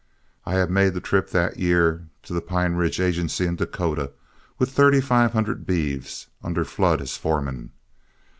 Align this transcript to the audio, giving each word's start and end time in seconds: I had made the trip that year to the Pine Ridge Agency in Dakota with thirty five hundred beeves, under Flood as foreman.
I 0.47 0.55
had 0.55 0.71
made 0.71 0.95
the 0.95 0.99
trip 0.99 1.29
that 1.29 1.59
year 1.59 2.07
to 2.23 2.33
the 2.33 2.41
Pine 2.41 2.73
Ridge 2.73 2.99
Agency 2.99 3.45
in 3.45 3.55
Dakota 3.55 4.09
with 4.57 4.71
thirty 4.71 4.99
five 4.99 5.33
hundred 5.33 5.67
beeves, 5.67 6.25
under 6.41 6.65
Flood 6.65 7.01
as 7.03 7.17
foreman. 7.17 7.69